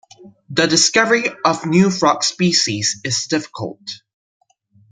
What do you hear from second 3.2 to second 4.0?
difficult.